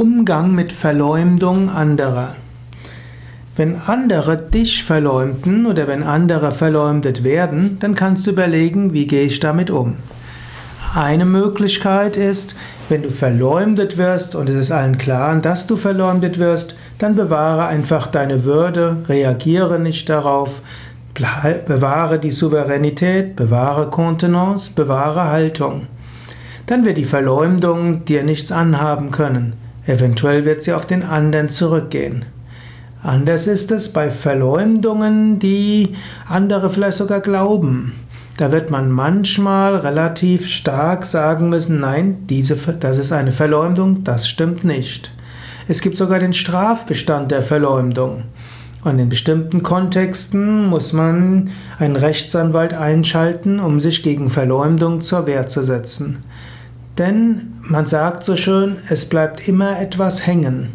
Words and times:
Umgang 0.00 0.54
mit 0.54 0.72
Verleumdung 0.72 1.68
anderer. 1.68 2.34
Wenn 3.54 3.76
andere 3.76 4.38
dich 4.38 4.82
verleumden 4.82 5.66
oder 5.66 5.88
wenn 5.88 6.02
andere 6.02 6.52
verleumdet 6.52 7.22
werden, 7.22 7.76
dann 7.80 7.94
kannst 7.94 8.26
du 8.26 8.30
überlegen, 8.30 8.94
wie 8.94 9.06
gehe 9.06 9.24
ich 9.24 9.40
damit 9.40 9.70
um. 9.70 9.96
Eine 10.94 11.26
Möglichkeit 11.26 12.16
ist, 12.16 12.56
wenn 12.88 13.02
du 13.02 13.10
verleumdet 13.10 13.98
wirst 13.98 14.34
und 14.34 14.48
es 14.48 14.54
ist 14.54 14.70
allen 14.70 14.96
klar, 14.96 15.36
dass 15.36 15.66
du 15.66 15.76
verleumdet 15.76 16.38
wirst, 16.38 16.74
dann 16.96 17.14
bewahre 17.14 17.66
einfach 17.66 18.06
deine 18.06 18.44
Würde, 18.44 19.02
reagiere 19.06 19.78
nicht 19.78 20.08
darauf, 20.08 20.62
bewahre 21.66 22.18
die 22.18 22.30
Souveränität, 22.30 23.36
bewahre 23.36 23.90
Kontenance, 23.90 24.72
bewahre 24.74 25.24
Haltung. 25.24 25.88
Dann 26.64 26.86
wird 26.86 26.96
die 26.96 27.04
Verleumdung 27.04 28.06
dir 28.06 28.22
nichts 28.22 28.50
anhaben 28.50 29.10
können. 29.10 29.60
Eventuell 29.86 30.44
wird 30.44 30.62
sie 30.62 30.72
auf 30.72 30.86
den 30.86 31.02
anderen 31.02 31.48
zurückgehen. 31.48 32.24
Anders 33.02 33.46
ist 33.46 33.70
es 33.70 33.92
bei 33.92 34.10
Verleumdungen, 34.10 35.38
die 35.38 35.94
andere 36.26 36.68
vielleicht 36.68 36.98
sogar 36.98 37.20
glauben. 37.20 37.94
Da 38.36 38.52
wird 38.52 38.70
man 38.70 38.90
manchmal 38.90 39.76
relativ 39.76 40.46
stark 40.46 41.04
sagen 41.04 41.48
müssen, 41.48 41.80
nein, 41.80 42.26
diese, 42.28 42.56
das 42.56 42.98
ist 42.98 43.12
eine 43.12 43.32
Verleumdung, 43.32 44.04
das 44.04 44.28
stimmt 44.28 44.64
nicht. 44.64 45.12
Es 45.68 45.80
gibt 45.80 45.96
sogar 45.96 46.18
den 46.18 46.32
Strafbestand 46.32 47.30
der 47.30 47.42
Verleumdung. 47.42 48.24
Und 48.82 48.98
in 48.98 49.08
bestimmten 49.10 49.62
Kontexten 49.62 50.66
muss 50.66 50.92
man 50.92 51.50
einen 51.78 51.96
Rechtsanwalt 51.96 52.72
einschalten, 52.72 53.60
um 53.60 53.78
sich 53.78 54.02
gegen 54.02 54.30
Verleumdung 54.30 55.02
zur 55.02 55.26
Wehr 55.26 55.48
zu 55.48 55.62
setzen. 55.62 56.24
Denn 56.98 57.52
man 57.62 57.86
sagt 57.86 58.24
so 58.24 58.36
schön, 58.36 58.78
es 58.88 59.04
bleibt 59.04 59.46
immer 59.48 59.80
etwas 59.80 60.26
hängen. 60.26 60.72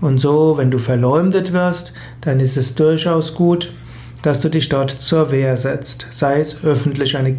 Und 0.00 0.18
so, 0.18 0.56
wenn 0.56 0.70
du 0.70 0.78
verleumdet 0.78 1.52
wirst, 1.52 1.92
dann 2.20 2.40
ist 2.40 2.56
es 2.56 2.74
durchaus 2.74 3.34
gut, 3.34 3.72
dass 4.22 4.40
du 4.40 4.48
dich 4.48 4.68
dort 4.68 4.90
zur 4.90 5.30
Wehr 5.30 5.56
setzt. 5.56 6.06
Sei 6.10 6.40
es 6.40 6.64
öffentlich 6.64 7.16
eine 7.16 7.36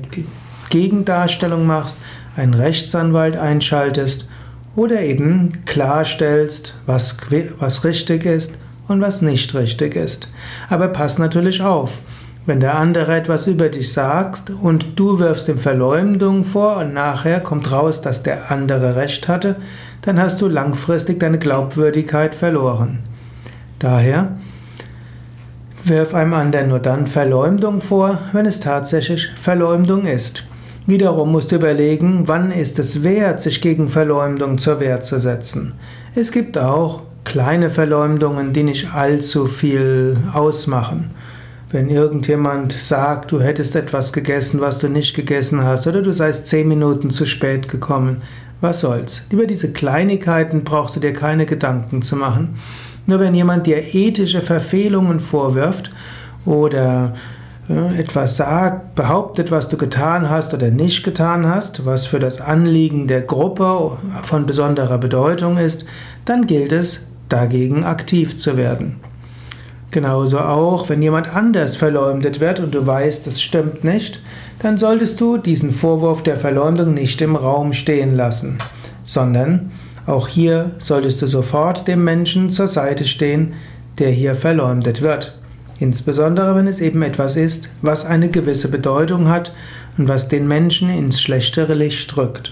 Gegendarstellung 0.70 1.66
machst, 1.66 1.98
einen 2.36 2.54
Rechtsanwalt 2.54 3.36
einschaltest 3.36 4.28
oder 4.76 5.02
eben 5.02 5.64
klarstellst, 5.66 6.76
was, 6.86 7.18
was 7.60 7.84
richtig 7.84 8.26
ist 8.26 8.54
und 8.88 9.02
was 9.02 9.22
nicht 9.22 9.54
richtig 9.56 9.96
ist. 9.96 10.30
Aber 10.70 10.88
pass 10.90 11.18
natürlich 11.18 11.62
auf. 11.62 12.00
Wenn 12.48 12.62
der 12.62 12.76
andere 12.76 13.14
etwas 13.14 13.46
über 13.46 13.68
dich 13.68 13.92
sagt 13.92 14.52
und 14.62 14.98
du 14.98 15.20
wirfst 15.20 15.50
ihm 15.50 15.58
Verleumdung 15.58 16.46
vor 16.46 16.78
und 16.78 16.94
nachher 16.94 17.42
kommt 17.42 17.70
raus, 17.74 18.02
dass 18.02 18.24
der 18.24 18.50
andere 18.50 18.96
recht 18.96 19.28
hatte, 19.28 19.58
dann 20.02 20.18
hast 20.18 20.42
du 20.42 20.48
langfristig 20.48 21.20
deine 21.20 21.40
Glaubwürdigkeit 21.40 22.34
verloren. 22.34 23.00
Daher 23.80 24.38
wirf 25.84 26.14
einem 26.14 26.34
anderen 26.36 26.70
nur 26.70 26.80
dann 26.80 27.06
Verleumdung 27.06 27.82
vor, 27.82 28.20
wenn 28.32 28.46
es 28.46 28.62
tatsächlich 28.62 29.28
Verleumdung 29.36 30.06
ist. 30.06 30.46
Wiederum 30.86 31.34
musst 31.34 31.52
du 31.52 31.58
überlegen, 31.58 32.30
wann 32.30 32.52
ist 32.52 32.80
es 32.80 33.04
wert, 33.04 33.42
sich 33.42 33.60
gegen 33.60 33.90
Verleumdung 33.90 34.58
zur 34.58 34.80
Wehr 34.80 35.02
zu 35.02 35.20
setzen. 35.20 35.74
Es 36.16 36.32
gibt 36.32 36.58
auch 36.58 37.02
kleine 37.26 37.70
Verleumdungen, 37.70 38.54
die 38.54 38.64
nicht 38.64 38.94
allzu 38.94 39.48
viel 39.48 40.16
ausmachen. 40.34 41.12
Wenn 41.70 41.90
irgendjemand 41.90 42.72
sagt, 42.72 43.34
du 43.34 43.42
hättest 43.42 43.76
etwas 43.76 44.14
gegessen, 44.14 44.62
was 44.62 44.80
du 44.80 44.88
nicht 44.88 45.16
gegessen 45.16 45.64
hast, 45.64 45.86
oder 45.86 46.02
du 46.02 46.14
seist 46.14 46.48
zehn 46.48 46.68
Minuten 46.70 47.10
zu 47.10 47.26
spät 47.26 47.68
gekommen, 47.68 48.24
was 48.62 48.80
soll's? 48.80 49.26
Über 49.30 49.46
diese 49.46 49.74
Kleinigkeiten 49.74 50.64
brauchst 50.64 50.96
du 50.96 51.02
dir 51.02 51.12
keine 51.12 51.46
Gedanken 51.46 52.02
zu 52.02 52.16
machen. 52.16 52.56
Nur 53.06 53.20
wenn 53.20 53.36
jemand 53.36 53.68
dir 53.68 53.84
ethische 53.94 54.42
Verfehlungen 54.42 55.20
vorwirft 55.20 55.90
oder 56.46 57.14
äh, 57.70 58.00
etwas 58.00 58.38
sagt, 58.38 58.96
behauptet, 58.96 59.52
was 59.52 59.68
du 59.68 59.76
getan 59.76 60.30
hast 60.30 60.54
oder 60.54 60.72
nicht 60.72 61.04
getan 61.04 61.48
hast, 61.48 61.86
was 61.86 62.06
für 62.06 62.20
das 62.20 62.40
Anliegen 62.40 63.10
der 63.10 63.22
Gruppe 63.22 63.98
von 64.24 64.46
besonderer 64.46 64.98
Bedeutung 64.98 65.58
ist, 65.58 65.86
dann 66.24 66.48
gilt 66.48 66.72
es, 66.72 67.08
dagegen 67.28 67.84
aktiv 67.84 68.38
zu 68.38 68.56
werden. 68.56 69.02
Genauso 69.98 70.38
auch, 70.38 70.90
wenn 70.90 71.02
jemand 71.02 71.36
anders 71.36 71.76
verleumdet 71.76 72.40
wird 72.40 72.60
und 72.60 72.76
du 72.76 72.86
weißt, 72.86 73.26
das 73.26 73.42
stimmt 73.42 73.84
nicht, 73.84 74.22
dann 74.60 74.78
solltest 74.78 75.20
du 75.20 75.38
diesen 75.38 75.72
Vorwurf 75.72 76.22
der 76.22 76.38
Verleumdung 76.38 76.94
nicht 76.94 77.20
im 77.24 77.36
Raum 77.36 77.74
stehen 77.74 78.16
lassen, 78.16 78.60
sondern 79.04 79.72
auch 80.06 80.28
hier 80.28 80.70
solltest 80.78 81.24
du 81.24 81.26
sofort 81.26 81.88
dem 81.88 82.04
Menschen 82.04 82.52
zur 82.52 82.68
Seite 82.68 83.06
stehen, 83.06 83.54
der 83.98 84.12
hier 84.12 84.36
verleumdet 84.36 85.02
wird. 85.02 85.40
Insbesondere 85.80 86.54
wenn 86.56 86.68
es 86.68 86.80
eben 86.80 87.02
etwas 87.02 87.36
ist, 87.36 87.70
was 87.82 88.06
eine 88.06 88.30
gewisse 88.30 88.70
Bedeutung 88.70 89.30
hat 89.30 89.52
und 89.98 90.08
was 90.08 90.28
den 90.28 90.48
Menschen 90.48 90.92
ins 90.92 91.20
schlechtere 91.20 91.74
Licht 91.74 92.16
drückt. 92.16 92.52